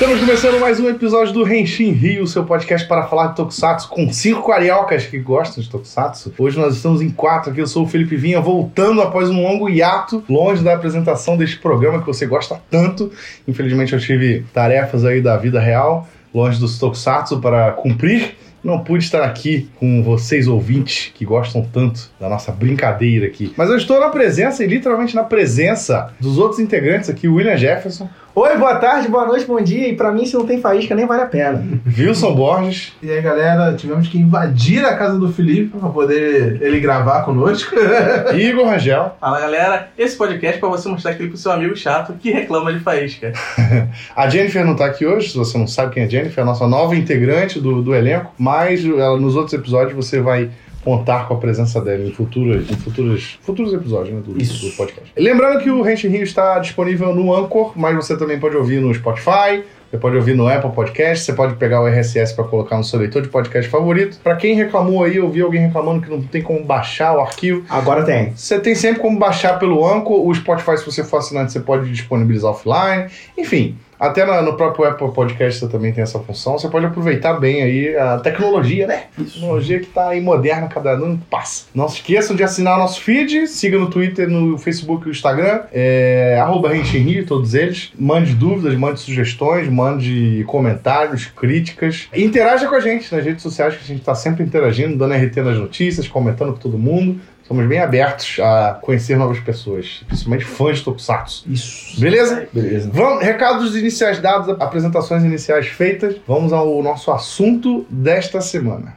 [0.00, 4.10] Estamos começando mais um episódio do Renshin Rio, seu podcast para falar de Tokusatsu com
[4.10, 6.32] cinco cariocas que gostam de Tokusatsu.
[6.38, 9.68] Hoje nós estamos em quatro aqui, eu sou o Felipe Vinha, voltando após um longo
[9.68, 13.12] hiato, longe da apresentação deste programa que você gosta tanto.
[13.46, 18.36] Infelizmente eu tive tarefas aí da vida real, longe dos Tokusatsu para cumprir.
[18.62, 23.54] Não pude estar aqui com vocês ouvintes que gostam tanto da nossa brincadeira aqui.
[23.56, 28.08] Mas eu estou na presença e literalmente na presença dos outros integrantes aqui, William Jefferson,
[28.32, 29.88] Oi, boa tarde, boa noite, bom dia.
[29.88, 31.64] E pra mim, se não tem faísca, nem vale a pena.
[31.98, 36.78] Wilson Borges, E aí, galera, tivemos que invadir a casa do Felipe para poder ele
[36.78, 37.74] gravar conosco.
[38.32, 42.12] Igor Rangel, Fala galera, esse podcast é pra você mostrar aquele pro seu amigo chato
[42.20, 43.32] que reclama de faísca.
[44.14, 46.42] A Jennifer não tá aqui hoje, se você não sabe quem é a Jennifer, é
[46.42, 50.50] a nossa nova integrante do, do elenco, mas ela, nos outros episódios você vai
[50.84, 54.66] contar com a presença dela em, futuras, em futuros, futuros episódios né, do, Isso.
[54.66, 55.12] do podcast.
[55.16, 58.92] Lembrando que o Rente Rio está disponível no Anchor, mas você também pode ouvir no
[58.94, 62.84] Spotify, você pode ouvir no Apple Podcast, você pode pegar o RSS para colocar no
[62.84, 64.20] seu leitor de podcast favorito.
[64.22, 67.64] Para quem reclamou aí, eu vi alguém reclamando que não tem como baixar o arquivo,
[67.68, 68.32] Agora tem.
[68.34, 71.90] você tem sempre como baixar pelo Anchor, o Spotify, se você for assinante, você pode
[71.90, 73.10] disponibilizar offline.
[73.36, 76.58] Enfim, até na- no próprio Apple Podcast você também tem essa função.
[76.58, 79.04] Você pode aproveitar bem aí a tecnologia, né?
[79.16, 81.66] Tecnologia que tá aí moderna, cada ano passa.
[81.74, 85.10] Não se esqueçam de assinar o nosso feed, siga no Twitter, no Facebook e no
[85.12, 87.92] Instagram, é, arroba Rio, todos eles.
[87.98, 92.08] Mande dúvidas, mande sugestões, mande comentários, críticas.
[92.14, 95.42] Interaja com a gente nas redes sociais, que a gente tá sempre interagindo, dando RT
[95.42, 97.20] nas notícias, comentando com todo mundo.
[97.50, 101.50] Somos bem abertos a conhecer novas pessoas, principalmente fãs de Tokusatsu.
[101.50, 102.00] Isso.
[102.00, 102.46] Beleza?
[102.52, 102.88] Beleza.
[102.92, 106.14] Vamos, recados iniciais dados, apresentações iniciais feitas.
[106.28, 108.96] Vamos ao nosso assunto desta semana.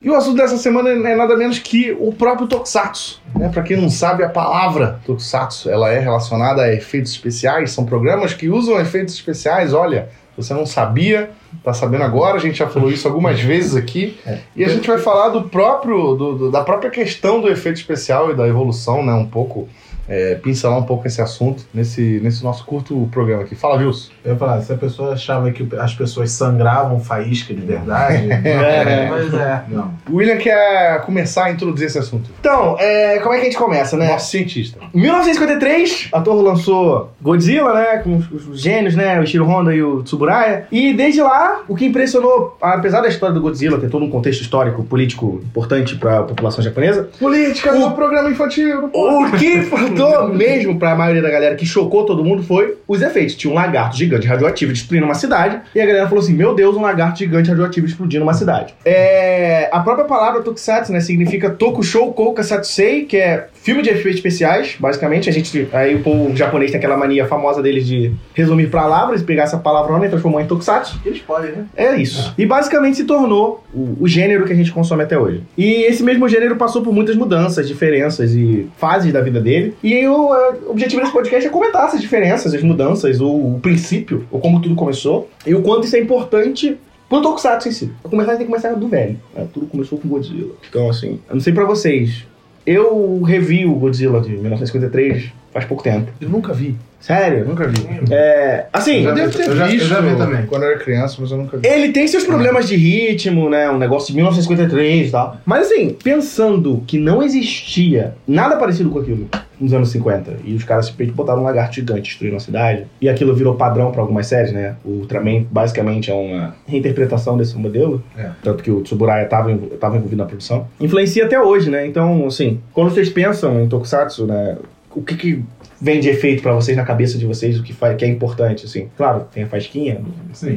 [0.00, 3.20] E o assunto dessa semana é nada menos que o próprio Tokusatsu.
[3.34, 3.48] Né?
[3.48, 7.72] Para quem não sabe, a palavra Tokusatsu ela é relacionada a efeitos especiais.
[7.72, 9.74] São programas que usam efeitos especiais.
[9.74, 10.08] Olha,
[10.42, 11.30] você não sabia,
[11.64, 12.36] tá sabendo agora.
[12.36, 14.18] A gente já falou isso algumas vezes aqui.
[14.56, 18.30] E a gente vai falar do próprio, do- do- da própria questão do efeito especial
[18.30, 19.12] e da evolução, né?
[19.12, 19.68] Um pouco,
[20.10, 23.54] é, pincelar um pouco esse assunto nesse, nesse nosso curto programa aqui.
[23.54, 24.10] Fala, Wilson.
[24.24, 28.28] Eu ia falar, se a pessoa achava que as pessoas sangravam faísca de verdade.
[28.50, 29.06] É.
[29.08, 29.62] Pois é.
[29.68, 29.94] Não.
[30.10, 32.28] O William quer começar a introduzir esse assunto.
[32.40, 34.08] Então, é, como é que a gente começa, né?
[34.08, 34.78] Nosso cientista.
[34.92, 37.98] Em 1953, a Torre lançou Godzilla, né?
[37.98, 39.18] Com os, os gênios, né?
[39.20, 40.66] O Ishiro Honda e o Tsuburaya.
[40.72, 44.40] E desde lá, o que impressionou, apesar da história do Godzilla ter todo um contexto
[44.42, 48.90] histórico, político importante pra população japonesa, Política O- no programa infantil.
[48.92, 49.62] O que
[50.00, 53.34] importou mesmo pra maioria da galera que chocou todo mundo foi os efeitos.
[53.34, 56.76] Tinha um lagarto gigante radioativo destruindo uma cidade, e a galera falou assim: Meu Deus,
[56.76, 58.74] um lagarto gigante radioativo explodindo uma cidade.
[58.84, 64.16] É, a própria palavra tokusatsu, né, significa tokushou kouka satsei, que é filme de efeitos
[64.16, 65.28] especiais, basicamente.
[65.28, 69.42] A gente, aí o povo japonês tem aquela mania famosa deles de resumir palavras, pegar
[69.44, 71.00] essa palavrona e transformar em tokusatsu.
[71.04, 71.66] Eles podem, né?
[71.76, 72.34] É isso.
[72.38, 75.42] E basicamente se tornou o, o gênero que a gente consome até hoje.
[75.56, 79.74] E esse mesmo gênero passou por muitas mudanças, diferenças e fases da vida dele.
[79.82, 83.28] E aí o, é, o objetivo desse podcast é comentar essas diferenças, as mudanças, o,
[83.28, 86.76] o princípio, ou como tudo começou, e o quanto isso é importante
[87.08, 87.92] pro Tokusatsu em si.
[88.00, 89.18] Pra começar, a gente tem que começar do velho.
[89.34, 89.46] né?
[89.52, 90.52] Tudo começou com Godzilla.
[90.68, 92.24] Então, assim, eu não sei pra vocês.
[92.66, 96.10] Eu revi o Godzilla de 1953 faz pouco tempo.
[96.20, 96.76] Eu nunca vi.
[97.00, 97.46] Sério?
[97.46, 97.78] Nunca vi.
[98.12, 98.66] É.
[98.72, 99.04] Assim.
[99.06, 100.44] Eu devo ter eu já- eu visto já vi também.
[100.46, 101.66] quando eu era criança, mas eu nunca vi.
[101.66, 103.70] Ele tem seus problemas de ritmo, né?
[103.70, 105.38] Um negócio de 1953 e tal.
[105.46, 109.28] Mas assim, pensando que não existia nada parecido com aquilo
[109.60, 113.08] nos anos 50, e os caras simplesmente botaram um lagarto gigante destruindo a cidade, e
[113.08, 114.76] aquilo virou padrão pra algumas séries, né?
[114.84, 118.30] O Ultraman basicamente é uma reinterpretação desse modelo, É.
[118.42, 120.66] tanto que o Tsuburaya estava tava envolvido na produção.
[120.80, 121.86] Influencia até hoje, né?
[121.86, 124.56] Então, assim, quando vocês pensam em Tokusatsu, né?
[124.94, 125.44] O que que
[125.80, 128.66] vem de efeito pra vocês na cabeça de vocês, o que, faz, que é importante,
[128.66, 128.88] assim?
[128.96, 130.00] Claro, tem a fasquinha,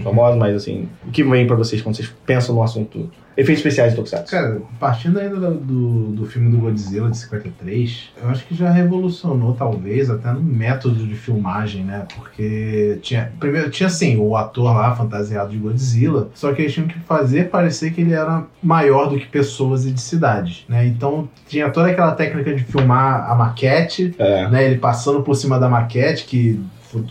[0.04, 3.92] famosa, mas assim, o que vem pra vocês quando vocês pensam no assunto efeitos especiais
[3.92, 4.32] de Tokusatsu?
[4.32, 8.70] Cara, partindo ainda do, do, do filme do Godzilla de 53, eu acho que já
[8.72, 12.06] revolucionou, talvez, até no método de filmagem, né?
[12.16, 13.32] Porque tinha.
[13.40, 17.50] Primeiro, tinha assim, o ator lá fantasiado de Godzilla, só que eles tinham que fazer
[17.50, 20.86] parecer que ele era maior do que pessoas e de cidades, né?
[20.86, 24.48] Então tinha toda aquela técnica de filmar a maquete, É.
[24.50, 24.66] né?
[24.66, 26.60] Ele passando por cima da maquete, que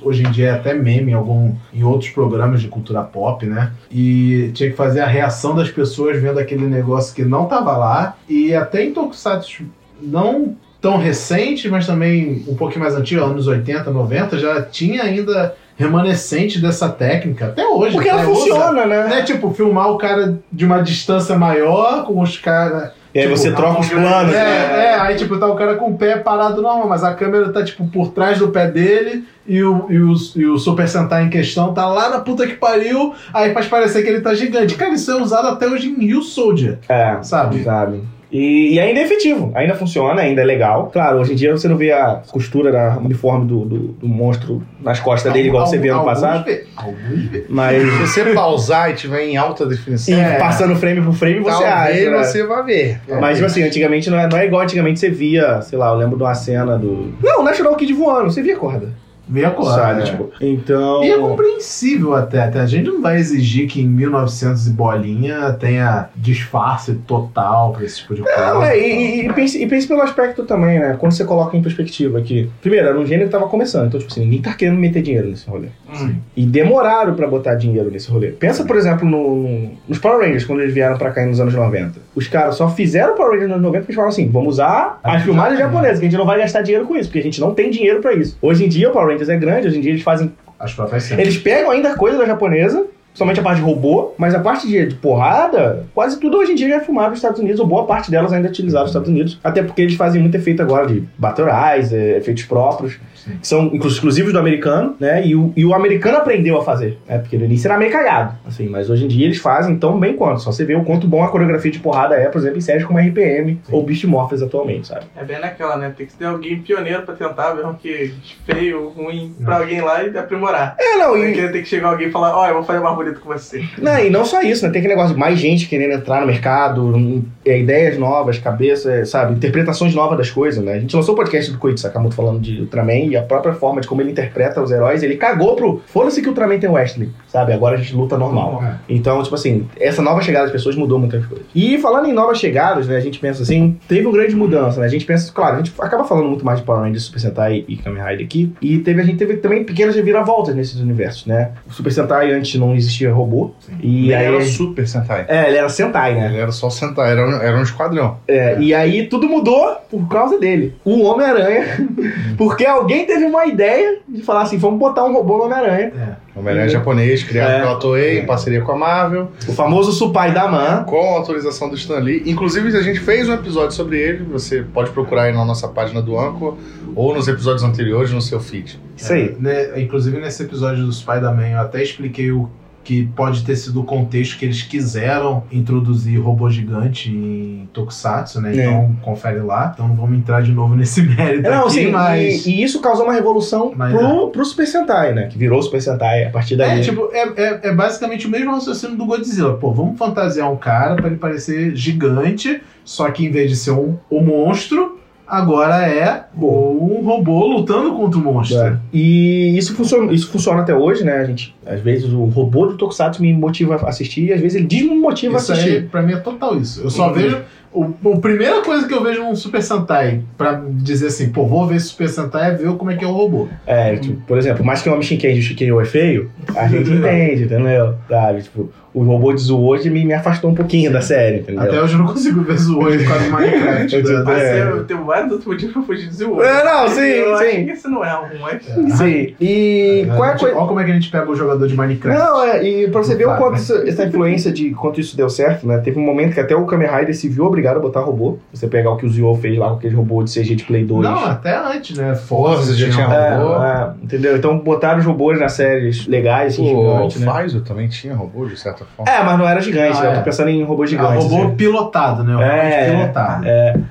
[0.02, 3.72] hoje em dia é até meme em, algum, em outros programas de cultura pop, né?
[3.90, 8.16] E tinha que fazer a reação das pessoas vendo aquele negócio que não tava lá.
[8.28, 9.64] E até em Tokusatsu
[10.00, 15.54] não tão recente, mas também um pouquinho mais antigo, anos 80, 90, já tinha ainda
[15.76, 17.94] remanescente dessa técnica, até hoje.
[17.94, 18.28] Porque ela?
[18.28, 19.08] Usa- funciona, né?
[19.08, 23.52] né, tipo, filmar o cara de uma distância maior, com os caras E aí você
[23.52, 24.34] troca os planos.
[24.34, 24.84] É, né?
[24.86, 27.62] é, aí tipo, tá o cara com o pé parado normal, mas a câmera tá
[27.62, 31.30] tipo por trás do pé dele e o, e o, e o Super Sentai em
[31.30, 34.74] questão tá lá na puta que pariu, aí faz parecer que ele tá gigante.
[34.76, 37.62] Cara, isso é usado até hoje em Rio Soldier, É, sabe?
[37.64, 38.02] sabe?
[38.32, 40.88] E, e ainda é efetivo, ainda funciona, ainda é legal.
[40.90, 44.62] Claro, hoje em dia você não vê a costura da uniforme do, do, do monstro
[44.80, 46.44] nas costas dele, igual você via no Alguns passado.
[46.46, 47.44] vê- Alguns vê.
[47.50, 50.38] Mas Se você pausar e tiver em alta definição, e É.
[50.38, 52.10] passando frame por frame, você acha.
[52.10, 52.24] né?
[52.24, 53.00] você vai ver.
[53.20, 55.96] Mas, tipo assim, antigamente não é, não é igual antigamente você via, sei lá, eu
[55.96, 57.12] lembro de uma cena do.
[57.22, 58.88] Não, National Kid voando, você via a corda.
[59.32, 59.64] Vê a cor.
[59.72, 60.00] sabe?
[60.00, 60.04] né?
[60.06, 61.02] Tipo, então.
[61.04, 62.60] E é compreensível até, até.
[62.60, 67.98] A gente não vai exigir que em 1900 e bolinha tenha disfarce total pra esse
[67.98, 68.38] tipo de coisa.
[68.54, 70.96] Não, é, e, e, pense, e pense pelo aspecto também, né?
[70.98, 74.10] Quando você coloca em perspectiva que, primeiro, era um gênero que tava começando, então, tipo
[74.12, 75.68] assim, ninguém tá querendo meter dinheiro nesse rolê.
[75.92, 76.14] Hum.
[76.36, 78.28] E demoraram pra botar dinheiro nesse rolê.
[78.28, 81.54] Pensa, por exemplo, no, no- nos Power Rangers, quando eles vieram pra cá nos anos
[81.54, 82.00] 90.
[82.14, 85.00] Os caras só fizeram Power Rangers nos anos 90 porque eles falaram assim: vamos usar
[85.02, 87.40] as filmagens japonesas, que a gente não vai gastar dinheiro com isso, porque a gente
[87.40, 88.36] não tem dinheiro pra isso.
[88.40, 90.32] Hoje em dia o Power Rangers é grande, hoje em dia eles fazem.
[90.58, 91.26] As próprias cenas.
[91.26, 92.86] Eles pegam ainda coisa da japonesa.
[93.14, 96.54] Somente a parte de robô, mas a parte de, de porrada, quase tudo hoje em
[96.54, 98.90] dia já é filmado nos Estados Unidos, ou boa parte delas ainda é utilizada nos
[98.90, 99.38] Estados Unidos.
[99.44, 103.36] Até porque eles fazem muito efeito agora de Battle Rise, é, efeitos próprios Sim.
[103.40, 105.24] que são exclusivos do americano, né?
[105.26, 107.18] E o, e o americano aprendeu a fazer, né?
[107.18, 110.14] Porque no início era meio cagado, assim, mas hoje em dia eles fazem tão bem
[110.14, 110.40] quanto.
[110.42, 112.84] Só você vê o quanto bom a coreografia de porrada é, por exemplo, em séries
[112.84, 115.06] como RPM ou Beast Morphers atualmente, sabe?
[115.16, 115.92] É bem naquela, né?
[115.96, 118.12] Tem que ter alguém pioneiro pra tentar, mesmo que
[118.44, 119.62] feio, ruim, pra Não.
[119.62, 120.76] alguém lá e aprimorar.
[120.78, 122.80] É, não, Tem e, que, tem que chegar alguém e falar, ó, eu vou fazer
[122.80, 123.64] mais bonito que você.
[123.78, 124.72] não, e não só isso, né?
[124.72, 129.34] Tem aquele negócio de mais gente querendo entrar no mercado, é, ideias novas, cabeça, sabe?
[129.34, 130.74] Interpretações novas das coisas, né?
[130.74, 133.80] A gente lançou o podcast do Koichi Sakamoto falando de Ultraman e a própria forma
[133.80, 135.82] de como ele interpreta os heróis, ele cagou pro.
[135.86, 137.52] Foda-se que o Ultraman tem Wesley, sabe?
[137.52, 138.62] Agora a gente luta normal.
[138.64, 138.74] É.
[138.88, 141.46] Então, tipo assim, essa nova chegada das pessoas mudou muitas coisas.
[141.54, 144.86] E falando em novas chegadas, né, a gente pensa assim, teve uma grande mudança, né?
[144.86, 147.64] A gente pensa, claro, a gente acaba falando muito mais de Power Rangers, Super Sentai
[147.68, 151.50] e Kamen Rider aqui, e teve, a gente teve também pequenas reviravoltas nesses universos, né?
[151.68, 154.24] O Super Sentai antes não existia robô, e Ele aí...
[154.26, 155.24] era Super Sentai.
[155.28, 156.26] É, ele era Sentai, né?
[156.26, 158.16] Ele era só Sentai, era, um- era um esquadrão.
[158.26, 160.74] É, e aí tudo mudou por causa dele.
[160.84, 161.64] O Homem-Aranha,
[162.38, 165.92] porque alguém teve uma ideia de falar assim, vamos botar um robô no Homem-Aranha.
[165.96, 166.38] É.
[166.38, 167.60] Homem-Aranha japonês, criado É.
[167.60, 170.84] pela Toei, em parceria com a Marvel, O famoso Supai da Man.
[170.84, 172.22] com a autorização do Stan Lee.
[172.26, 176.00] Inclusive, a gente fez um episódio sobre ele, você pode procurar aí na nossa página
[176.00, 176.56] do Anchor
[176.96, 178.80] ou nos episódios anteriores no seu feed.
[178.96, 179.36] Isso aí.
[179.38, 182.48] Né, inclusive nesse episódio do Spider-Man eu até expliquei o
[182.84, 188.56] que pode ter sido o contexto que eles quiseram introduzir robô gigante em Tokusatsu, né?
[188.56, 188.66] É.
[188.66, 189.70] Então confere lá.
[189.72, 192.46] Então vamos entrar de novo nesse mérito Não, aqui, sim, mas...
[192.46, 195.28] e, e isso causou uma revolução Mas pro, pro Super Sentai, né?
[195.28, 196.80] Que virou Super Sentai a partir daí.
[196.80, 199.54] É, tipo, é, é, é basicamente o mesmo raciocínio do Godzilla.
[199.54, 203.70] Pô, vamos fantasiar um cara pra ele parecer gigante, só que em vez de ser
[203.70, 204.91] um, o monstro,
[205.32, 208.58] agora é um robô lutando contra o monstro.
[208.58, 208.76] É.
[208.92, 211.14] E isso funciona, isso funciona até hoje, né?
[211.14, 214.56] A gente, às vezes o robô do Tokusatsu me motiva a assistir e às vezes
[214.58, 215.88] ele desmotiva a Isso aí, assistir.
[215.88, 216.82] pra mim, é total isso.
[216.82, 217.12] Eu só Uhum.
[217.14, 217.38] vejo.
[217.74, 221.66] O, a primeira coisa que eu vejo num Super Sentai, pra dizer assim, pô, vou
[221.66, 223.48] ver Super Sentai, é ver como é que é o robô.
[223.66, 226.90] É, tipo, por exemplo, mais que o homem Shinken o Shikenyo é feio, a gente
[226.92, 227.94] entende, entendeu?
[228.10, 228.42] Sabe?
[228.42, 231.62] Tipo, o robô de Zuoji me, me afastou um pouquinho da série, entendeu?
[231.62, 234.02] Até hoje eu não consigo ver Zuo por causa do Minecraft.
[234.02, 234.62] Tô- Mas É.
[234.70, 236.42] eu tenho vários outros motivos pra fugir de Zio.
[236.42, 237.44] É, não, sim, eu sim.
[237.44, 238.62] acho que esse não é um, mas...
[238.98, 239.34] Sim.
[239.40, 240.56] E qual é a coisa.
[240.56, 242.20] Olha como é que a gente pega o jogador de Minecraft.
[242.22, 243.58] Não, é, e pra você ver o quanto né?
[243.58, 245.78] isso- essa influência de quanto isso deu certo, né?
[245.78, 248.38] Teve um momento que até o Kamen Rider se viu obrigado a botar robô.
[248.52, 250.84] Você pegar o que o Zio fez lá com aquele robô de CG de Play
[250.84, 251.02] 2.
[251.02, 252.14] Não, até antes, né?
[252.14, 253.62] Forza já tinha É, robô.
[253.62, 254.36] é, entendeu?
[254.36, 257.26] Então botaram os robôs nas séries legais, assim, O gigantes, né?
[257.26, 259.10] Faizo também tinha robô, de certa forma.
[259.12, 260.06] É, mas não era gigante, Ah, né?
[260.08, 260.14] Eu é.
[260.16, 261.22] tô pensando em robô Ah, gigante.
[261.24, 261.54] robô assim.
[261.56, 262.36] pilotado, né?
[262.36, 262.86] O É.
[262.88, 263.46] robô pilotado.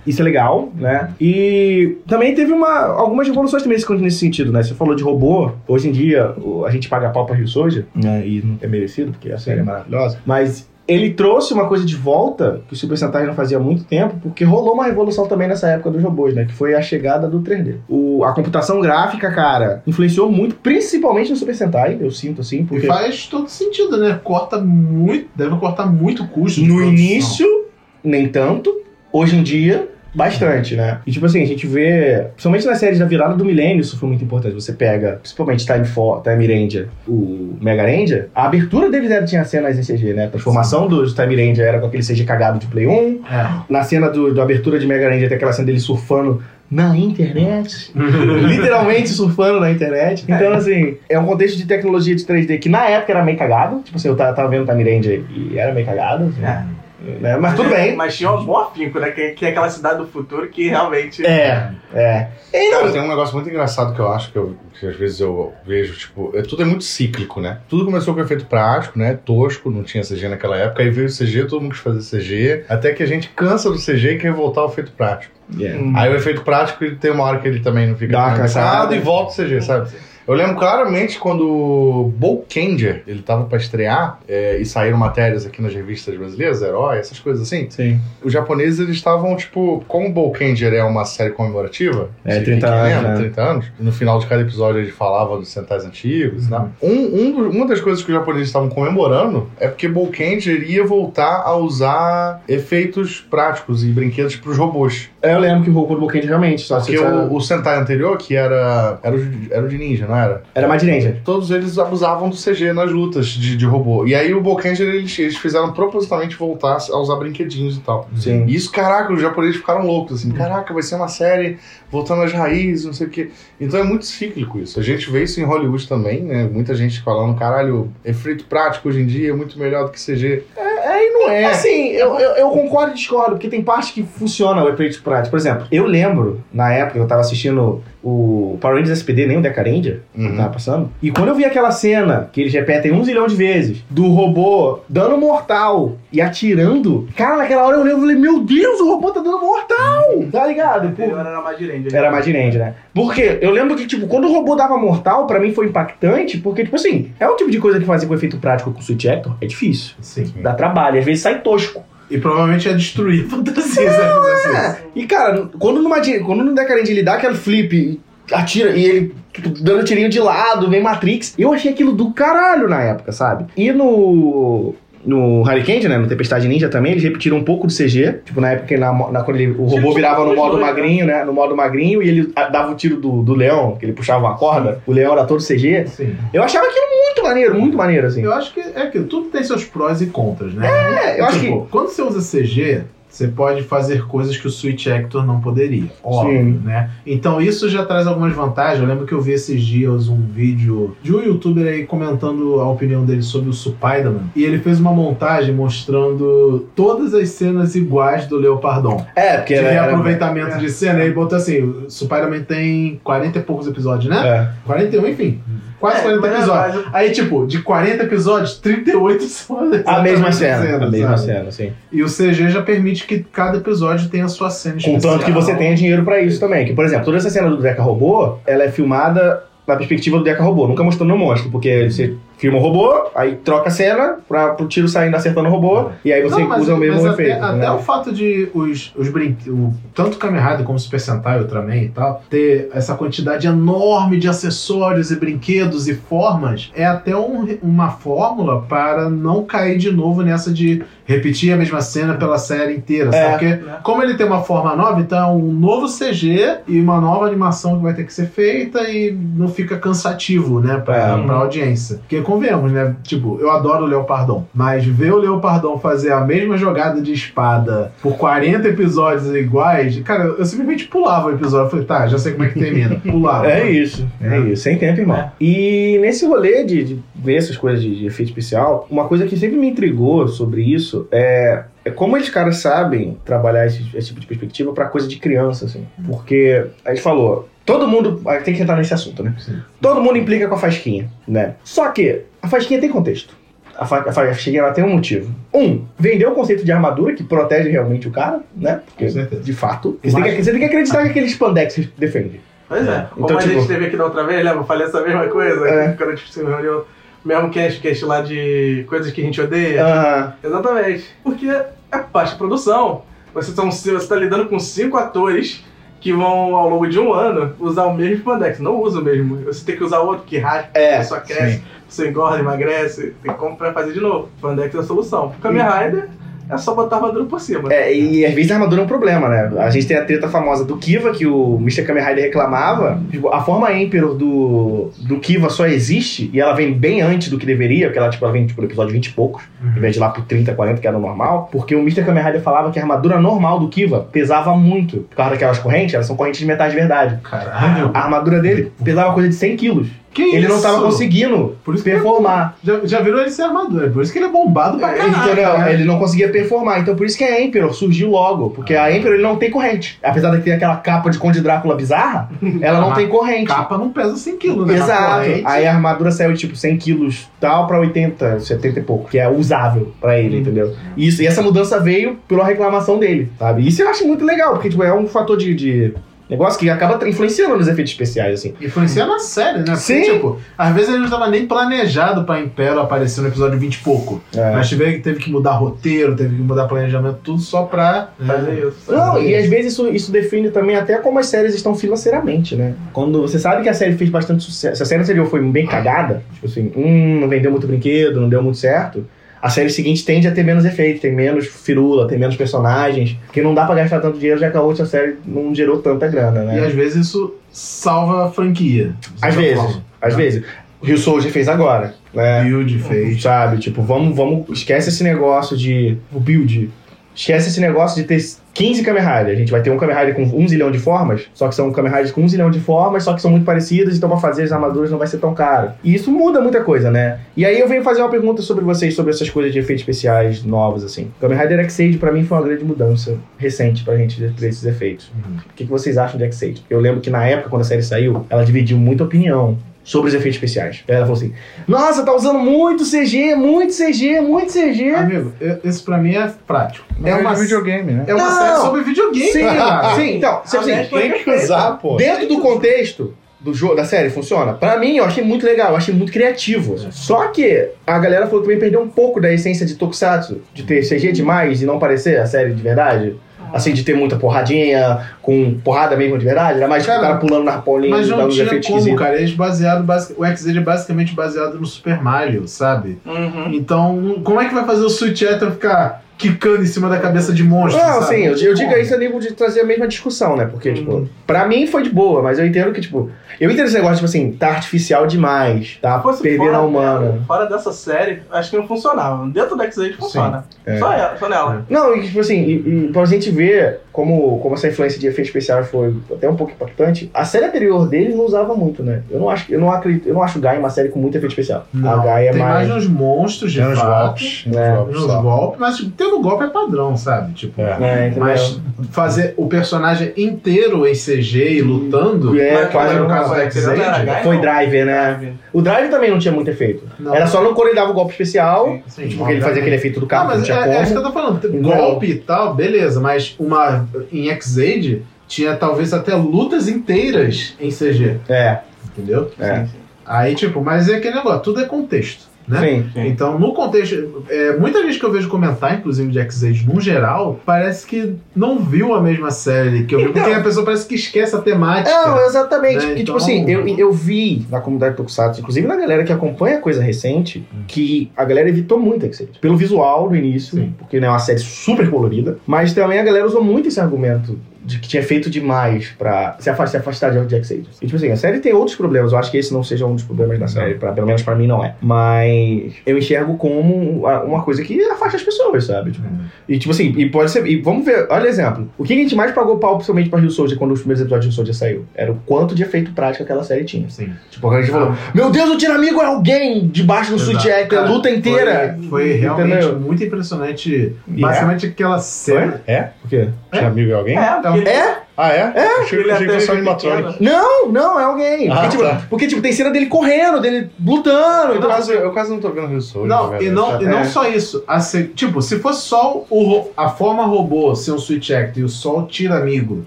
[0.06, 1.10] Isso é legal, né?
[1.20, 4.64] E também teve uma, algumas revoluções também nesse- nesse sentido, né?
[4.64, 5.52] Você falou de robô.
[5.68, 6.34] Hoje em dia,
[6.66, 8.24] a gente paga pau pra Rio Soldier, né?
[8.26, 10.18] E não é merecido, porque a série é maravilhosa.
[10.26, 13.84] Mas ele trouxe uma coisa de volta que o Super Sentai não fazia há muito
[13.84, 16.46] tempo, porque rolou uma revolução também nessa época dos robôs, né?
[16.46, 17.78] Que foi a chegada do 3D.
[17.88, 22.64] O, a computação gráfica, cara, influenciou muito, principalmente no Super Sentai, eu sinto assim, E
[22.64, 24.20] porque faz todo sentido, né?
[24.24, 26.62] Corta muito, deve cortar muito custo.
[26.62, 26.94] no produção.
[26.94, 27.66] início,
[28.04, 28.76] nem tanto,
[29.12, 29.90] hoje em dia.
[30.14, 31.00] Bastante, né?
[31.06, 34.10] E tipo assim, a gente vê, principalmente nas séries da virada do milênio, isso foi
[34.10, 34.54] muito importante.
[34.54, 39.44] Você pega, principalmente Time, For, Time Ranger, o Mega Ranger, a abertura deles era, tinha
[39.46, 40.26] cenas em CG, né?
[40.26, 42.92] A transformação dos Time Ranger era com aquele CG cagado de Play 1.
[42.92, 43.50] É.
[43.70, 47.92] Na cena do, da abertura de Mega Ranger tem aquela cena dele surfando na internet.
[48.48, 50.26] Literalmente surfando na internet.
[50.28, 53.82] Então, assim, é um contexto de tecnologia de 3D que na época era meio cagado.
[53.82, 56.26] Tipo assim, eu tava, tava vendo Time Ranger e era meio cagado.
[56.26, 56.44] assim.
[56.44, 56.81] É.
[57.02, 57.38] né?
[57.38, 57.96] Mas tudo bem.
[57.96, 59.12] Mas tinha um bom afinco, né?
[59.12, 61.26] Que, que é aquela cidade do futuro que realmente.
[61.26, 62.28] É, é.
[62.72, 65.54] Cara, tem um negócio muito engraçado que eu acho que, eu- que às vezes eu
[65.66, 67.60] vejo, tipo, é, tudo é muito cíclico, né?
[67.68, 69.18] Tudo começou com efeito prático, né?
[69.26, 72.66] Tosco, não tinha CG naquela época, aí veio o CG, todo mundo quis fazer CG,
[72.70, 75.34] até que a gente cansa do CG e quer voltar ao efeito prático.
[75.58, 75.82] Yeah.
[75.82, 75.94] Hum.
[75.96, 78.96] Aí o efeito prático ele tem uma hora que ele também não fica Dá cansado
[78.96, 79.90] e volta o CG, sabe?
[80.28, 85.62] Eu lembro claramente quando o Bolkenger, ele tava pra estrear, é, e saíram matérias aqui
[85.64, 87.68] nas revistas brasileiras, Herói, essas coisas assim.
[87.72, 88.00] Sim.
[88.24, 92.68] Os japoneses, eles estavam, tipo, como o Bolkenger é uma série comemorativa, É, se 30
[92.68, 93.16] quem anos, lembra, né?
[93.18, 96.60] 30 anos, e no final de cada episódio ele falava dos centais antigos, Uhum.
[96.60, 96.68] né?
[96.82, 101.42] Um, um uma das coisas que os japoneses estavam comemorando é porque Bolkenger ia voltar
[101.44, 105.10] a usar efeitos práticos e brinquedos pros robôs.
[105.22, 108.18] É, Eu lembro que o Roku do Bookend realmente, só Porque o, o Sentai anterior,
[108.18, 110.44] que era, era, o, de- era o de ninja, não era?
[110.56, 111.18] Era mais de ninja.
[111.26, 114.06] Todos eles abusavam do CG nas lutas de, de robô.
[114.06, 118.10] E aí o Bolkenger, eles, eles fizeram propositalmente voltar a usar brinquedinhos e tal.
[118.16, 118.46] Sim.
[118.48, 121.58] E isso, caraca, os japoneses ficaram loucos, assim, caraca, vai ser uma série
[121.92, 123.30] voltando às raízes, não sei o quê.
[123.60, 124.80] Então é muito cíclico isso.
[124.80, 126.50] A gente vê isso em Hollywood também, né?
[126.52, 130.44] Muita gente falando, caralho, efeito prático hoje em dia é muito melhor do que CG.
[130.56, 131.46] É, e não é.
[131.46, 135.32] Assim, eu, eu, eu concordo e discordo, porque tem parte que funciona o efeito prático.
[135.32, 139.42] Por exemplo, eu lembro, na época, eu tava assistindo o Power Rangers SPD, nem o
[139.42, 140.36] Deca Ranger, que Uhum.
[140.36, 140.90] tava passando.
[141.02, 144.80] E quando eu vi aquela cena, que eles repetem um zilhão de vezes, do robô
[144.90, 149.12] dando mortal e atirando, cara, naquela hora eu lembro e falei, meu Deus, o robô
[149.12, 150.24] tá dando mortal!
[150.32, 150.88] Tá ligado?
[150.90, 151.96] O Pô, era mais de Ranger.
[151.96, 152.76] Era mais de range, né?
[152.94, 156.64] Porque eu lembro que, tipo, quando o robô dava mortal, pra mim foi impactante, porque,
[156.64, 159.06] tipo assim, é um tipo de coisa que fazer com efeito prático com o Switch
[159.06, 159.96] Actor é difícil.
[160.02, 160.26] Sim.
[160.42, 161.84] Dá trabalho, às vezes sai tosco.
[162.12, 164.70] E provavelmente ia destruir a fantasia ele fizesse É.
[164.70, 164.78] isso.
[164.96, 168.00] E, cara, quando numa, quando no Decarente ele dá aquele flip,
[168.32, 172.68] atira e ele tipo, dando tirinho de lado, vem Matrix, eu achei aquilo do caralho
[172.68, 173.46] na época, sabe?
[173.56, 174.76] E no.
[175.06, 175.98] No Hurricane, né?
[175.98, 178.20] No Tempestade Ninja também, eles repetiram um pouco do CG.
[178.26, 181.24] Tipo, na época, na, na- quando ele- o robô virava no modo magrinho, né?
[181.24, 184.20] No modo magrinho, e ele ah, dava o tiro do, do leão, que ele puxava
[184.20, 184.82] uma corda.
[184.86, 185.86] O leão era todo CG.
[185.88, 186.16] Sim.
[186.34, 188.22] Eu achava aquilo muito maneiro, muito maneiro, assim.
[188.24, 190.68] Eu acho que é aquilo, tudo tem seus prós e contras, né?
[190.68, 192.82] É, eu acho Tipo, quando você usa CG,
[193.12, 195.92] você pode fazer coisas que o Switch Actor não poderia.
[196.04, 196.62] Óbvio, Sim.
[196.64, 196.90] né?
[197.06, 198.80] Então isso já traz algumas vantagens.
[198.82, 202.70] Eu lembro que eu vi esses dias um vídeo de um youtuber aí comentando a
[202.70, 204.30] opinião dele sobre o Spider-Man.
[204.36, 209.06] E ele fez uma montagem mostrando todas as cenas iguais do Leopardon.
[209.16, 211.04] É, porque De era- era- reaproveitamento de cena.
[211.04, 214.26] Ele botou assim: o Spider-man tem 40 e poucos episódios, né?
[214.28, 214.50] É.
[214.66, 215.40] 41, enfim.
[215.82, 216.86] Quase É, 40 mas- episódios.
[216.94, 221.34] Aí, tipo, de 40 episódios, 38 são A mesma cena, a mesma sabe?
[221.34, 221.74] cena, sim.
[221.92, 225.02] E o CG já permite que cada episódio tenha a sua cena especial.
[225.02, 226.66] Contanto que você tenha dinheiro pra isso também.
[226.66, 230.24] Que, por exemplo, toda essa cena do Deca Robô, ela é filmada na perspectiva do
[230.24, 234.18] Deca Robô, nunca mostrando o monstro, porque você filma o robô, aí troca a cena
[234.28, 236.96] pra, pro tiro saindo acertando o robô, e aí você Não, mas, usa o mesmo
[237.04, 237.44] mas até, efeito.
[237.46, 237.72] até né?
[237.72, 242.24] o fato de os, os brinquedos, tanto Kamen Rider como Super Sentai, Ultraman e tal,
[242.32, 248.64] ter essa quantidade enorme de acessórios e brinquedos e formas, é até um- uma fórmula
[248.64, 253.12] para não cair de novo nessa de repetir a mesma cena pela série inteira, É.
[253.12, 253.32] sabe?
[253.34, 253.78] Porque Né?
[253.84, 257.78] como ele tem uma forma nova, então é um novo CG e uma nova animação
[257.78, 261.24] que vai ter que ser feita e não fica cansativo, né, pra, É.
[261.24, 261.98] pra audiência.
[261.98, 262.96] Porque convenhamos, né?
[263.04, 267.92] Tipo, eu adoro o Leopardon, mas ver o Leopardon fazer a mesma jogada de espada
[268.02, 271.66] por 40 episódios iguais, cara, eu simplesmente pulava o episódio.
[271.66, 272.96] Eu falei, tá, já sei como é que termina.
[273.04, 273.52] Pulava.
[273.52, 275.32] É isso, é isso, sem tempo, irmão.
[275.40, 279.38] E nesse rolê de, de ver essas coisas de, de efeito especial, uma coisa que
[279.38, 284.20] sempre me intrigou sobre isso é, é como eles caras sabem trabalhar esse, esse tipo
[284.20, 285.86] de perspectiva pra coisa de criança, assim.
[286.08, 288.22] Porque a gente falou, todo mundo.
[288.44, 289.34] Tem que entrar nesse assunto, né?
[289.40, 289.60] Sim.
[289.82, 291.56] Todo mundo implica com a fasquinha, né?
[291.64, 293.36] Só que a fasquinha tem contexto.
[293.78, 295.34] A, fa a fasquinha ela tem um motivo.
[295.54, 298.82] Um, vender o conceito de armadura que protege realmente o cara, né?
[298.86, 299.42] Porque, Com certeza.
[299.44, 302.42] de fato, você tem, que, você tem que acreditar que aquele spandex defende.
[302.68, 302.92] Pois é.
[302.92, 303.08] É.
[303.12, 304.60] Como Então, a tipo- gente teve aqui da outra vez, lembra?
[304.62, 305.68] Eu falei essa mesma coisa.
[305.68, 305.92] É.
[305.94, 306.84] Quando a gente se reuniu.
[307.24, 309.86] Mesmo cast, cast lá de coisas que a gente odeia.
[309.86, 311.06] Ah, Exatamente.
[311.24, 313.04] Porque é parte da produção.
[313.34, 315.64] Você está você tá lidando com cinco atores
[316.02, 318.60] que vão, ao longo de um ano, usar o mesmo spandex.
[318.60, 319.38] Não usa o mesmo.
[319.46, 323.16] Você tem que usar outro que rasga, É, pessoa cresce, você engorda, emagrece.
[323.22, 324.30] Tem como fazer de novo.
[324.38, 325.34] Spandex é a solução.
[325.40, 326.10] Kamen Rider
[326.52, 327.72] é só botar a armadura por cima.
[327.74, 329.52] É, e às vezes a armadura é um problema, né?
[329.60, 331.84] A gente tem a treta famosa do Kiva, que o Mr.
[331.84, 333.02] Kamen Rider reclamava.
[333.10, 337.38] Tipo, a forma Emperor do, do Kiva só existe, e ela vem bem antes do
[337.38, 339.78] que deveria, porque ela, tipo, ela vem tipo, no episódio 20 e poucos, Uhum.
[339.78, 341.48] em vez de ir lá pro 30, 40, que era o normal.
[341.52, 342.04] Porque o Mr.
[342.04, 345.02] Kamen Rider falava que a armadura normal do Kiva pesava muito.
[345.10, 347.20] Por causa daquelas correntes, elas são correntes de metais de verdade.
[347.24, 347.92] Caralho.
[347.94, 349.88] A armadura dele pesava coisa de 100 quilos.
[350.14, 350.86] Que ele não tava isso?
[350.86, 352.58] conseguindo Por isso que performar.
[352.64, 353.90] Já, já virou ele ser armadura.
[353.90, 355.10] Por isso que ele é bombado pra caralho.
[355.10, 355.58] Entendeu?
[355.58, 355.74] né?
[355.74, 356.80] Ele não conseguia performar.
[356.82, 358.50] Então por isso que a Emperor surgiu logo.
[358.50, 359.98] Porque a Emperor ele não tem corrente.
[360.04, 362.30] Apesar de ter aquela capa de Conde Drácula bizarra,
[362.62, 363.48] ela não Ah, tem corrente.
[363.48, 364.76] Capa não pesa 100 quilos, né?
[364.76, 365.30] Exato.
[365.46, 369.30] Aí a armadura saiu tipo 100 quilos tal pra 80, 70 e pouco, que é
[369.30, 370.76] usável pra ele, entendeu?
[370.98, 373.68] Isso, e essa mudança veio pela reclamação dele, sabe?
[373.68, 375.94] Isso eu acho muito legal, porque tipo, é um fator de, de
[376.32, 378.54] negócio que acaba influenciando nos efeitos especiais, assim.
[378.62, 379.66] Influencia na série, né?
[379.66, 380.02] Porque, Sim.
[380.02, 383.80] tipo, às vezes ele não estava nem planejado pra Império aparecer no episódio 20 e
[383.80, 384.22] pouco.
[384.34, 384.52] É.
[384.52, 388.12] Mas teve, teve que mudar roteiro, teve que mudar planejamento, tudo só pra.
[388.26, 388.60] Fazer né?
[388.60, 388.92] isso.
[388.92, 389.44] Não, Fazer e isso.
[389.44, 392.76] às vezes isso, isso define também até como as séries estão financeiramente, né?
[392.94, 395.68] Quando você sabe que a série fez bastante sucesso, se a série anterior foi bem
[395.68, 399.06] cagada, tipo assim, hum, não vendeu muito brinquedo, não deu muito certo,
[399.42, 403.42] a série seguinte tende a ter menos efeito, tem menos firula, tem menos personagens, porque
[403.42, 406.44] não dá pra gastar tanto dinheiro já que a outra série não gerou tanta grana,
[406.44, 406.58] né?
[406.58, 408.94] E às vezes isso salva a franquia.
[409.22, 410.44] Às vezes, às vezes.
[410.84, 412.44] Rio Soldier fez agora, né?
[412.44, 413.22] Build fez.
[413.22, 416.72] Sabe, tipo, vamos, vamos, esquece esse negócio de o build.
[417.16, 418.22] Esquece esse negócio de ter
[418.54, 419.34] 15 Kamen Rider.
[419.34, 421.72] A gente vai ter um Kamen Rider com um zilhão de formas, só que são
[421.72, 424.44] Kamen Riders com um zilhão de formas, só que são muito parecidas, então pra fazer
[424.44, 425.72] as armaduras não vai ser tão caro.
[425.84, 427.20] E isso muda muita coisa, né?
[427.36, 430.44] E aí eu venho fazer uma pergunta sobre vocês, sobre essas coisas de efeitos especiais
[430.44, 431.12] novos, assim.
[431.20, 435.12] Kamen Rider X-Age pra mim foi uma grande mudança recente pra gente ter esses efeitos.
[435.16, 435.38] Uhum.
[435.38, 436.64] O que, que vocês acham de X-Age?
[436.70, 440.14] Eu lembro que na época, quando a série saiu, ela dividiu muita opinião sobre os
[440.14, 440.84] efeitos especiais.
[440.88, 441.34] Ela falou assim:
[441.68, 444.94] Nossa, tá usando muito CG, muito CG, muito CG.
[444.96, 445.34] Amigo,
[445.64, 446.86] esse pra mim é prático.
[447.04, 448.04] É uma videogame, né?
[448.08, 448.42] É uma Não.
[448.42, 449.96] série sobre videogame, Sim, cara.
[449.96, 451.96] sim, então, assim, Aliás, Tem que usar, pô.
[451.98, 454.54] dentro do contexto do jogo, da série, funciona.
[454.54, 456.78] Pra mim, eu achei muito legal, eu achei muito criativo.
[456.92, 460.62] Só que a galera falou que também perdeu um pouco da essência de Tokusatsu, de
[460.62, 463.16] ter CG demais e não parecer a série de verdade.
[463.54, 466.58] Assim, de ter muita porradinha, com porrada mesmo de verdade.
[466.58, 468.96] Era mais tipo o Cara, cara pulando na arpolinha Mas e não tinha efeitos como,
[468.96, 469.18] cara.
[469.18, 470.20] Eles baseado, basic...
[470.20, 473.00] o X é basicamente baseado no Super Mario, sabe?
[473.06, 473.54] Uhum.
[473.54, 477.34] Então, como é que vai fazer o Switch Eter ficar quicando em cima da cabeça
[477.34, 477.82] de monstro?
[477.82, 478.04] Não, sabe?
[478.06, 480.46] assim, eu, eu digo isso a nível de trazer a mesma discussão, né?
[480.46, 480.76] Porque, Uhum.
[480.76, 483.96] tipo, pra mim foi de boa, mas eu entendo que, tipo, eu entendo esse negócio,
[483.96, 487.00] tipo assim, tá artificial demais, tá fosse perdendo fora a humana.
[487.00, 489.26] dela, Fora dessa série, acho que não funcionava.
[489.28, 490.46] Dentro do X-Age funciona.
[490.66, 490.78] é.
[490.78, 491.66] Só, ela, só nela.
[491.70, 495.28] Não, e tipo assim, e, e pra gente ver como, como essa influência de efeitos
[495.30, 499.02] especiais foi até um pouco impactante, a série anterior deles não usava muito, né?
[499.10, 501.16] Eu não acho, eu não acredito, eu não acho o Gaia uma série com muito
[501.18, 501.66] efeito especial.
[501.74, 502.84] Não, a Gaia é tem mais mais.
[502.84, 504.06] uns monstros de Tem uns fato.
[504.06, 504.44] golpes.
[504.48, 504.76] uns né?
[504.76, 505.22] golpes Nos só.
[505.22, 507.34] golpes, mas tipo, tendo golpe é padrão, sabe?
[507.34, 507.78] Tipo, É.
[508.08, 508.60] É, mas
[508.92, 512.40] fazer o personagem inteiro em CG e lutando.
[512.40, 514.42] É, quase no não- caso do não Gaia, Foi não?
[514.42, 515.34] Driver, né?
[515.54, 516.84] O Drive também não tinha muito efeito.
[517.00, 517.16] Não.
[517.16, 519.76] Era só no quando ele dava o golpe especial, Sim, tipo, que ele fazia aquele
[519.76, 520.74] efeito do Não, carro, não mas tinha é, como.
[520.74, 521.50] é isso que eu tô falando.
[521.50, 521.62] Não.
[521.62, 528.18] Golpe e tal, beleza, mas uma em X-Age tinha talvez até lutas inteiras em CG,
[528.28, 529.32] É, entendeu?
[529.40, 529.66] é.
[530.06, 532.60] Aí, tipo, mas é aquele negócio, tudo é contexto, né?
[532.60, 532.90] Sim.
[532.94, 533.08] Sim.
[533.08, 537.40] Então, no contexto, é, muita gente que eu vejo comentar, inclusive de X-Age no geral,
[537.46, 540.22] parece que não viu a mesma série que eu vi, Então.
[540.24, 541.90] porque a pessoa parece que esquece a temática.
[542.08, 542.76] Não, exatamente.
[542.76, 546.12] Né, Porque, então- tipo assim, eu, eu vi na comunidade Tokusatsu, inclusive na galera que
[546.12, 549.32] acompanha coisa recente, que a galera evitou muito X-Age.
[549.40, 550.74] Pelo visual no início, Sim.
[550.78, 554.38] porque né, é uma série super colorida, mas também a galera usou muito esse argumento
[554.64, 557.66] de que tinha feito demais pra se afastar, se afastar de de X-Age.
[557.82, 559.12] E, tipo assim, a série tem outros problemas.
[559.12, 561.36] Eu acho que esse não seja um dos problemas da série, pra, pelo menos pra
[561.36, 561.76] mim não é.
[561.82, 565.92] Mas eu enxergo como uma coisa que afasta as pessoas, sabe?
[565.92, 566.08] Tipo,
[566.48, 567.46] e tipo assim, e pode ser.
[567.48, 568.70] E vamos ver, olha exemplo.
[568.78, 571.26] O que a gente mais pagou pau, principalmente pra Rio Soldier quando os primeiros episódios
[571.26, 571.86] de Rio Soldier saiu?
[571.96, 573.90] Era o quanto de efeito prático aquela série tinha.
[573.90, 574.12] Sim.
[574.30, 577.22] Tipo, a gente falou: Meu Deus, o Tiramigo é alguém debaixo do.
[577.22, 578.78] Switch Actor, a luta inteira.
[578.90, 579.80] Foi, foi realmente Entendeu?
[579.80, 580.96] muito impressionante.
[581.08, 582.62] E Basicamente aquela cena.
[582.68, 582.90] É?
[583.04, 583.30] O quê?
[583.52, 584.18] Tinha amigo é alguém?
[584.18, 584.98] É, ele- É?
[585.18, 585.54] Ah, é?
[585.56, 585.82] É?
[585.82, 587.16] Achei, ele achei que um.
[587.20, 588.50] Não, não, é alguém.
[588.50, 589.02] Ah, porque, tipo, tá.
[589.10, 591.52] porque, tipo, tem cena dele correndo, dele lutando.
[591.54, 593.10] Eu então, quase, eu quase não tô vendo Rio Soldier.
[593.10, 593.82] Não, e não, tá?
[593.84, 594.04] e não É.
[594.06, 594.64] só isso.
[594.68, 598.64] A se- tipo, se fosse só o, a forma robô ser um Switch Actor e
[598.64, 598.70] o
[599.06, 599.86] Tira Amigo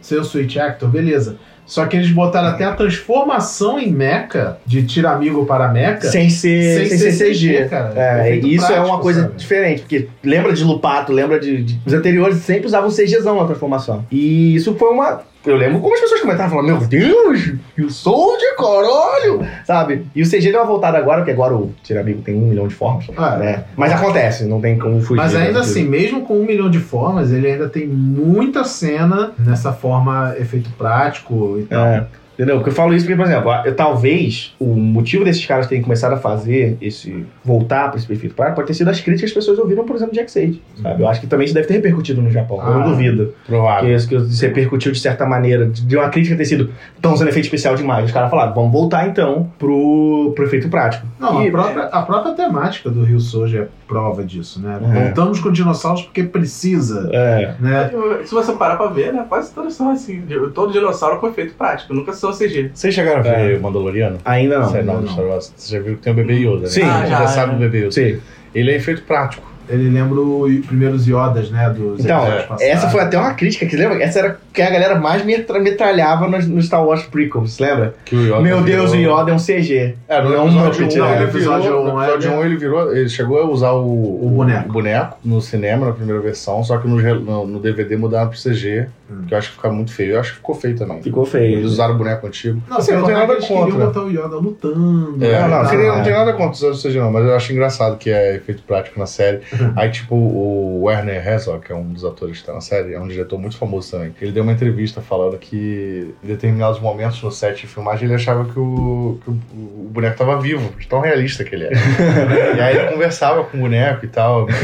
[0.00, 1.36] ser o Switch Actor, beleza.
[1.66, 6.28] Só que eles botaram até a transformação em mecha, de Tira Amigo para mecha, sem
[6.28, 7.68] ser, sem, ser CG.
[7.68, 7.92] cara.
[7.96, 9.34] É, isso é prático, uma coisa sabe?
[9.36, 14.04] diferente, porque lembra de Lupato, lembra de, de- Os anteriores sempre usavam CGzão na transformação.
[14.10, 15.22] E isso foi uma.
[15.46, 19.46] Eu lembro como as pessoas comentavam, falando, meu Deus, e o Soldier, caralho!
[19.64, 20.06] Sabe?
[20.14, 22.74] E o CG deu uma voltada agora, porque agora o Tiramigo tem um milhão de
[22.74, 23.06] formas.
[23.16, 23.64] Ah, né?
[23.76, 25.16] Mas acontece, não tem como fugir.
[25.16, 25.64] Mas ainda daquilo.
[25.64, 30.70] assim, mesmo com um milhão de formas, ele ainda tem muita cena nessa forma efeito
[30.78, 31.86] prático e tal.
[31.86, 32.06] É.
[32.34, 32.56] Entendeu?
[32.56, 36.12] Porque eu falo isso porque, por exemplo, eu, talvez o motivo desses caras terem começado
[36.12, 37.24] a fazer esse.
[37.44, 39.94] voltar para esse perfeito prático pode ter sido as críticas que as pessoas ouviram, por
[39.96, 40.58] exemplo, de X8.
[40.82, 41.02] Sabe?
[41.02, 42.56] Eu acho que também isso deve ter repercutido no Japão.
[42.58, 42.78] eu Ah.
[42.78, 43.34] não duvido.
[43.46, 43.88] Provável.
[43.88, 45.66] Que isso, que isso repercutiu de certa maneira.
[45.66, 46.70] De de uma crítica ter sido
[47.00, 48.06] tão usando efeito especial demais.
[48.06, 51.06] Os caras falaram, vamos voltar então pro, pro efeito prático.
[51.20, 54.80] Não, E- a própria, a própria temática do Rio Soja é prova disso, né?
[54.82, 55.04] É.
[55.04, 57.54] Voltamos com dinossauros porque precisa, É.
[57.60, 57.90] né?
[58.24, 59.24] Se você parar pra ver, né?
[59.28, 60.22] Quase todos são assim.
[60.54, 62.70] Todo dinossauro foi feito prático, nunca são CG.
[62.74, 63.46] Vocês chegaram a É.
[63.48, 64.18] ver o Mandaloriano?
[64.24, 64.70] Ainda não.
[64.70, 65.06] Série nova.
[65.06, 65.52] Star Wars?
[65.56, 66.66] Você já viu que tem o bebê Yoda, né?
[66.68, 66.80] Sim.
[66.80, 67.56] Você Ah, já, já, sabe é.
[67.56, 67.92] o bebê Yoda.
[67.92, 68.20] Sim.
[68.54, 69.53] Ele é efeito prático.
[69.68, 71.70] Ele lembra os primeiros Yodas, né?
[71.70, 72.20] Dos Então,
[72.60, 74.02] essa foi até uma crítica, que lembra?
[74.02, 77.94] Essa era que a galera mais metra- metralhava nos, nos Star Wars prequels, lembra?
[78.04, 79.94] Que o Yoda Meu Deus, o Yoda é um CG.
[80.08, 81.16] É, no Não é um episódio Muppet, 1, né?
[81.22, 84.30] ele virou, um, no episódio é, 1 ele virou, ele chegou a usar o, O
[84.30, 84.68] boneco.
[84.68, 88.38] o boneco no cinema, na primeira versão, só que no, no, no DVD mudaram pro
[88.38, 89.24] CG, Hum.
[89.28, 90.12] que eu acho que fica muito feio.
[90.14, 91.02] Eu acho que ficou feio também.
[91.02, 91.58] Ficou feio.
[91.58, 92.62] Eles usaram o boneco antigo.
[92.66, 93.84] Não, Assim, não tem nada contra.
[93.86, 95.18] botar o Yoda lutando.
[95.22, 96.16] É, Não, não, não, seria- não, não tem é.
[96.16, 99.40] nada contra os CG não, mas eu acho engraçado que é efeito prático na série.
[99.76, 103.00] Aí, tipo, o Werner Herzog, que é um dos atores que tá na série, é
[103.00, 104.14] um diretor muito famoso também.
[104.20, 108.44] Ele deu uma entrevista falando que em determinados momentos no set de filmagem ele achava
[108.44, 111.74] que o, que o, o boneco tava vivo, de tão realista que ele era.
[112.56, 114.46] e aí ele conversava com o boneco e tal.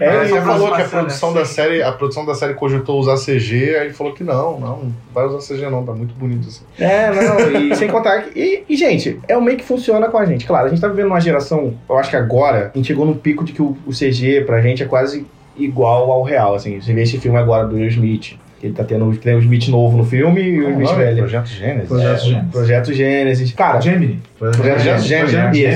[0.00, 3.76] É, ele falou que a produção da série, a produção da série cogitou usar CG,
[3.76, 6.64] aí ele falou que não, não, não vai usar CG não, tá muito bonito assim.
[6.78, 8.38] É, não, e sem contar que.
[8.38, 10.46] E, e, gente, é o meio que funciona com a gente.
[10.46, 13.14] Claro, a gente tá vivendo uma geração, eu acho que agora, a gente chegou num
[13.14, 16.54] pico de que o, o CG pra gente é quase igual ao real.
[16.54, 18.36] Assim, você vê esse filme agora do Will Smith.
[18.58, 20.96] que Ele tá tendo tem o Smith novo no filme e o Não, Smith não,
[20.96, 21.16] velho.
[21.18, 21.88] Projeto Gênesis.
[21.88, 22.50] Projeto É, Gênesis.
[22.50, 23.52] Projeto Gênesis.
[23.52, 24.20] Cara, Gemini.
[24.40, 25.04] Foi Projeto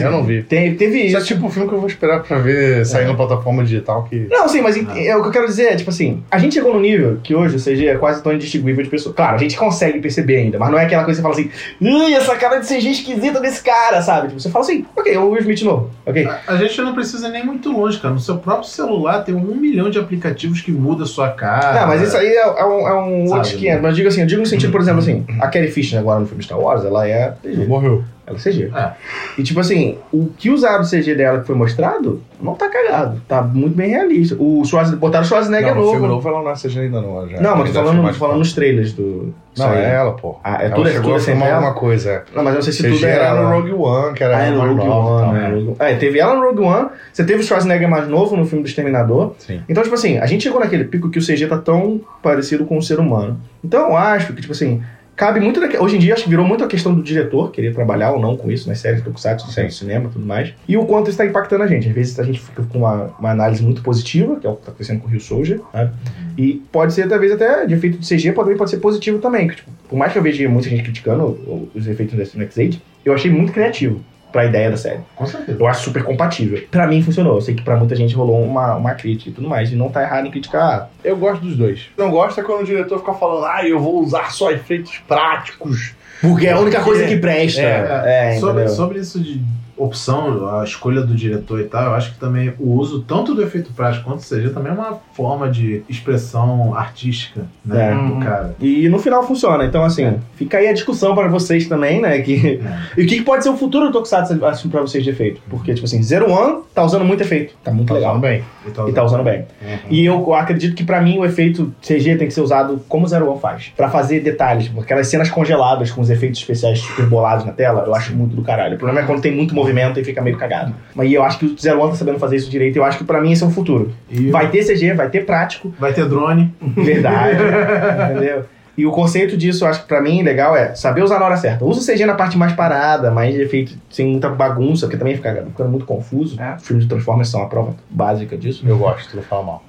[0.07, 0.43] eu não vi.
[0.43, 1.17] tem- teve Isso isso.
[1.19, 4.27] é tipo um filme que eu vou esperar pra ver sair na plataforma digital que.
[4.31, 4.99] Não, sim, mas Ah.
[4.99, 7.35] é, o que eu quero dizer é, tipo assim, a gente chegou no nível que
[7.35, 9.15] hoje o CG é quase tão indistinguível de pessoa.
[9.15, 12.15] Claro, a gente consegue perceber ainda, mas não é aquela coisa que você fala assim,
[12.15, 14.29] essa cara de CG esquisita desse cara, sabe?
[14.29, 16.25] Tipo, você fala assim, ok, é o Will Smith novo, ok?
[16.27, 18.15] A, a gente não precisa nem muito longe, cara.
[18.15, 21.81] No seu próprio celular tem um milhão de aplicativos que muda a sua cara.
[21.81, 23.83] não, mas isso aí é, é um, é um Sabe, outro 500.
[23.83, 26.21] Mas eu digo assim, eu digo no sentido, por exemplo, assim, a Carrie Fisher agora
[26.21, 27.35] no filme Star Wars, ela é.
[27.69, 28.03] Morreu.
[28.27, 28.71] Ela é CG.
[28.75, 28.93] É.
[29.39, 33.21] E tipo assim, o que usaram o CG dela que foi mostrado, não tá cagado.
[33.29, 34.35] Tá muito bem realista.
[34.39, 35.93] O Schwarzenegger, botaram o Schwarzenegger não, no novo.
[35.93, 37.29] filme novo ela não é CG ainda não.
[37.29, 37.41] Já.
[37.41, 39.35] Não, mas tô falando, tô falando nos trailers do.
[39.59, 40.37] Não, é ela, pô.
[40.43, 41.57] Ah, é ela tudo, é chegou tudo a assim filmar dela?
[41.59, 42.11] alguma coisa.
[42.11, 42.23] é.
[42.35, 44.37] Não, mas eu não sei se CG tudo era era no Rogue One, que era
[44.39, 44.89] Ah, é no Rogue One,
[45.21, 45.33] tal.
[45.33, 45.49] né?
[45.51, 48.65] Rogue- É, teve ela no Rogue One, você teve o Schwarzenegger mais novo no filme
[48.65, 49.35] do Exterminador.
[49.39, 49.61] Sim.
[49.69, 52.79] Então, tipo assim, a gente chegou naquele pico que o CG tá tão parecido com
[52.79, 53.39] o ser humano.
[53.63, 54.83] Então, eu acho que, tipo assim,
[55.17, 55.61] cabe muito.
[55.61, 58.21] daque- Hoje em dia, acho que virou muito a questão do diretor querer trabalhar ou
[58.21, 60.53] não com isso, nas séries, tokusatsu, séries de cinema e tudo mais.
[60.69, 61.89] E o quanto isso tá impactando a gente.
[61.89, 64.63] Às vezes a gente fica com uma, uma análise muito positiva, que é o que
[64.63, 65.93] tá acontecendo com o Rio Soldier, sabe?
[66.37, 69.49] E pode ser, talvez, até de efeito de CG, também pode ser positivo também.
[69.49, 72.83] que, tipo, por mais que eu veja muita gente criticando os efeitos desse Next Age,
[73.05, 74.01] eu achei muito criativo
[74.35, 74.99] pra ideia da série.
[75.15, 75.57] Com certeza.
[75.61, 76.61] Eu acho super compatível.
[76.69, 77.37] Pra mim funcionou.
[77.37, 79.71] Eu sei que pra muita gente rolou uma, uma crítica e tudo mais.
[79.71, 80.91] E não tá errado em criticar.
[81.05, 81.87] Eu gosto dos dois.
[81.97, 85.95] Não gosto é quando o diretor fica falando, ah, eu vou usar só efeitos práticos.
[86.21, 87.61] Porque é a única coisa que presta.
[87.61, 89.41] É, É, sobre, sobre isso de
[89.77, 93.43] opção, a escolha do diretor e tal, eu acho que também o uso tanto do
[93.43, 97.95] efeito prático quanto do CG também é uma forma de expressão artística né, É.
[98.09, 98.55] do cara.
[98.61, 99.65] E no final funciona.
[99.65, 102.21] Então, assim, fica aí a discussão para vocês também, né?
[102.21, 102.61] Que...
[102.65, 102.85] É.
[102.97, 105.41] E o que pode ser o futuro do Tokusatsu assim, pra vocês de efeito?
[105.51, 107.55] Porque, tipo assim, Zero One tá usando muito efeito.
[107.65, 108.11] Tá muito Tá legal.
[108.13, 108.45] usando bem.
[108.67, 108.89] E tal.
[108.89, 109.41] E tá usando bem.
[109.63, 109.79] Uhum.
[109.91, 113.29] E eu acredito que pra mim o efeito CG tem que ser usado como Zero
[113.31, 113.73] One faz.
[113.77, 114.69] Pra fazer detalhes.
[114.69, 118.37] Porque aquelas cenas congeladas com os efeitos especiais super bolados na tela, eu acho muito
[118.37, 118.75] do caralho.
[118.77, 119.64] O problema é quando tem muito movimento
[120.01, 120.75] e fica meio cagado.
[120.95, 122.77] Mas eu acho que o Zero One tá sabendo fazer isso direito.
[122.77, 123.93] Eu acho que pra mim esse é o futuro.
[124.11, 125.75] E Vai ter CG, vai ter prático.
[125.79, 126.53] vai ter drone.
[126.61, 127.39] Verdade.
[128.13, 128.45] entendeu?
[128.77, 131.37] E o conceito disso, eu acho que pra mim legal é saber usar na hora
[131.37, 131.65] certa.
[131.65, 135.15] Usa o CG na parte mais parada, mais de efeito sem muita bagunça, porque também
[135.15, 136.41] fica ficando muito confuso.
[136.41, 136.57] É.
[136.57, 138.65] Os filmes de Transformers são a prova básica disso.
[138.67, 139.63] Eu gosto, tu não fala mal.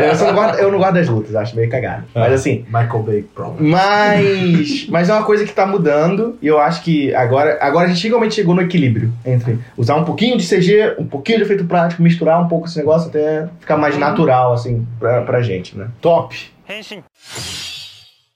[0.00, 2.04] eu, só não gosto, eu não gosto das lutas, acho meio cagado.
[2.14, 3.70] Mas assim, Michael Bay Problem.
[3.70, 7.92] mas, mas é uma coisa que tá mudando e eu acho que agora, agora a
[7.92, 11.64] gente realmente chegou no equilíbrio entre usar um pouquinho de CG, um pouquinho de efeito
[11.64, 15.88] prático, misturar um pouco esse negócio até ficar mais natural, assim, pra, pra gente, né?
[16.00, 16.52] Top.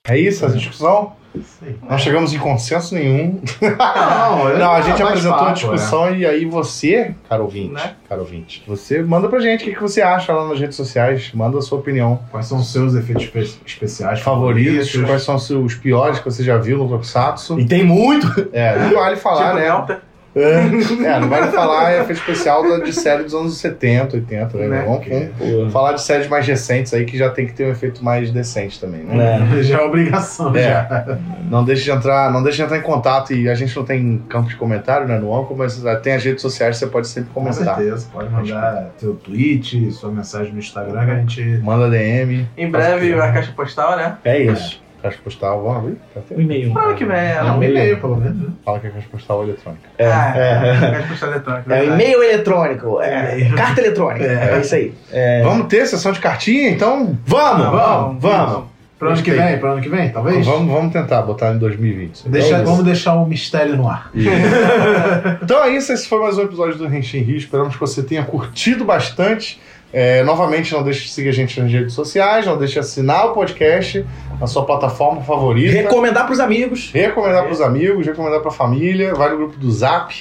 [0.09, 1.15] É isso a discussão?
[1.59, 1.77] Sei.
[1.91, 3.43] Não chegamos em consenso nenhum.
[3.61, 7.73] Não, eu- Não, a gente bate apresentou a papo, discussão e aí você, caro ouvinte,
[7.75, 7.95] Né?
[8.09, 11.31] caro ouvinte, você manda pra gente o que, que você acha lá nas redes sociais,
[11.35, 12.21] manda a sua opinião.
[12.31, 16.57] Quais são os seus efeitos espe- especiais Favoritos, quais são os piores que você já
[16.57, 17.59] viu no Tokusatsu.
[17.61, 18.49] E tem muito!
[18.53, 19.65] É, não vale falar, tipo né?
[19.65, 20.03] Delta.
[20.37, 24.69] É, não vale falar é efeito especial de série dos anos 70, 80, né?
[24.69, 24.85] Né?
[24.85, 25.07] Vamos,
[25.39, 28.31] vamos falar de séries mais recentes aí que já tem que ter um efeito mais
[28.31, 29.49] decente também, né?
[29.59, 29.63] É.
[29.67, 30.55] Já é obrigação.
[30.55, 30.63] É.
[30.63, 31.19] Já.
[31.49, 34.23] Não deixe de entrar, não deixe de entrar em contato e a gente não tem
[34.29, 37.31] campo de comentário, né, no Anco, mas ah, tem as redes sociais, você pode sempre
[37.33, 37.77] Com comentar.
[37.77, 38.07] certeza.
[38.13, 41.43] Pode mandar seu tweet, sua mensagem no Instagram que a gente.
[41.63, 44.19] Manda DM, Em breve a caixa postal, né?
[44.25, 44.85] É isso.
[45.09, 45.97] Caixa postal, vamos abrir?
[46.15, 46.79] Tá Um e-mail.
[46.79, 47.37] Ano que vem, é.
[47.37, 48.37] É um e-mail, pelo menos.
[48.39, 48.49] né?
[48.65, 49.89] Fala que é caixa postal eletrônica.
[49.99, 50.81] É, Ah, é.
[50.93, 51.75] Caixa postal eletrônica.
[51.75, 53.55] É e-mail eletrônico, é, E-mail.
[53.57, 54.61] carta eletrônica, é, É.
[54.61, 54.95] isso aí.
[55.13, 57.19] É, Vamos ter sessão de cartinha, então?
[57.27, 58.77] vamos, Ah, vamos, vamos.
[58.99, 60.47] Pro ano que vem, pro ano que vem, talvez?
[60.47, 62.27] Vamos, vamos tentar botar em 2020.
[62.31, 64.11] Deixa- é vamos deixar o mistério no ar.
[65.43, 67.37] Então é isso, esse foi mais um episódio do Renshin Rio.
[67.37, 69.61] Esperamos que você tenha curtido bastante.
[69.93, 73.27] É, novamente, não deixe de seguir a gente nas redes sociais, não deixe de assinar
[73.27, 74.05] o podcast
[74.41, 75.73] na sua plataforma favorita.
[75.73, 76.91] Recomendar pros amigos.
[76.93, 80.15] recomendar para os amigos, recomendar para a família, vai no grupo do Zap,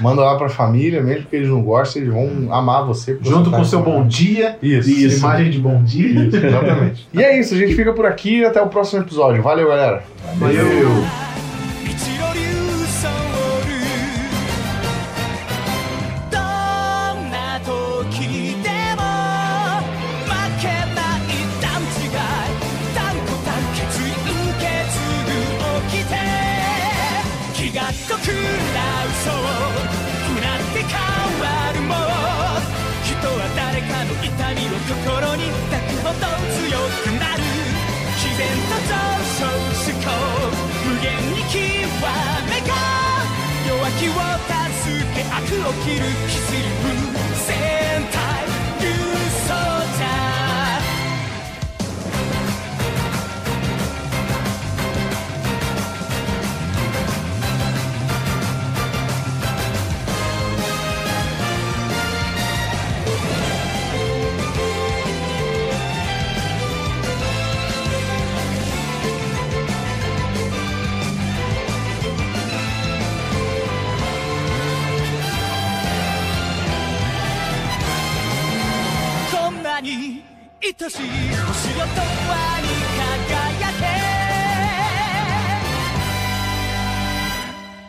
[0.00, 3.18] manda lá para a família, mesmo que eles não gostem, eles vão amar você.
[3.22, 3.90] Junto você tá com o seu aqui.
[3.90, 4.56] bom dia.
[4.62, 5.18] Isso, Isso.
[5.18, 6.24] Imagem de bom dia.
[6.26, 7.08] Isso, exatamente.
[7.12, 9.42] e é isso, a gente fica por aqui e até o próximo episódio.
[9.42, 10.02] Valeu, galera.
[10.38, 10.56] Valeu.
[10.56, 11.31] 一
[27.92, 30.96] 気が濃くな嘘をうなって変
[31.40, 32.08] わるもん
[33.04, 36.24] 人は誰かの痛みを心に抱くほど
[36.56, 37.44] 強くなる
[38.16, 38.96] 自然と上
[39.36, 40.08] 昇思考
[40.88, 41.60] 無限に極
[42.48, 42.72] めが
[43.68, 46.72] 弱気を助け悪を切るキスリ
[80.64, 80.94] 愛しい星
[81.76, 82.70] よ永遠に
[83.26, 83.74] 輝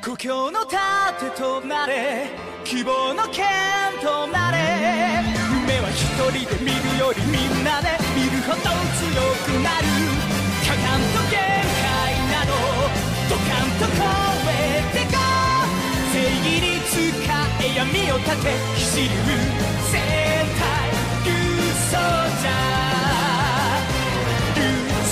[0.01, 2.31] け故郷の盾となれ。
[2.63, 3.45] 希望の剣
[4.01, 4.57] となれ。
[5.61, 8.65] 夢は一人で見るよりみんなで見るほど強
[9.45, 9.85] くなる
[10.65, 11.37] かかんと限
[11.77, 12.57] 界など
[13.29, 14.01] ドカンと超
[14.49, 15.21] えてこ
[16.11, 16.97] 正義に使
[17.61, 18.49] え闇を立て。
[18.73, 19.72] 走る。
[21.93, 22.49] 소자.
[24.55, 25.05] 눈